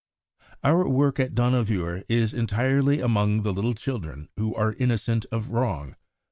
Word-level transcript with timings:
Our 0.63 0.89
work 0.89 1.19
at 1.19 1.35
Dohnavur 1.35 2.01
is 2.09 2.33
entirely 2.33 3.01
among 3.01 3.43
the 3.43 3.53
little 3.53 3.75
children 3.75 4.29
who 4.35 4.55
are 4.55 4.73
innocent 4.79 5.27
of 5.31 5.49
wrong. 5.49 5.95